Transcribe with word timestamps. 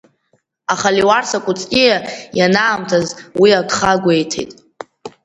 Аха 0.73 0.89
Леуарса 0.95 1.39
Кәыҵниа 1.45 1.97
ианаамҭаз 2.39 3.07
уи 3.41 3.49
агха 3.59 3.93
гәеиҭеит. 4.03 4.51